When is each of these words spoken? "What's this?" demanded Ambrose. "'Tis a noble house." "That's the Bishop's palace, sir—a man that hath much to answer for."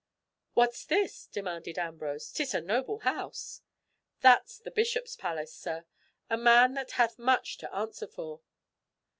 "What's 0.55 0.83
this?" 0.83 1.27
demanded 1.27 1.77
Ambrose. 1.77 2.31
"'Tis 2.31 2.55
a 2.55 2.61
noble 2.61 3.01
house." 3.05 3.61
"That's 4.21 4.57
the 4.57 4.71
Bishop's 4.71 5.15
palace, 5.15 5.53
sir—a 5.53 6.37
man 6.37 6.73
that 6.73 6.93
hath 6.93 7.19
much 7.19 7.59
to 7.59 7.71
answer 7.71 8.07
for." 8.07 8.41